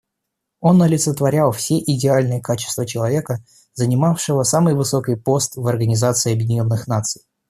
[0.61, 7.21] Он олицетворял все идеальные качества человека, занимавшего самый высокий пост в Организации Объединенных Наций.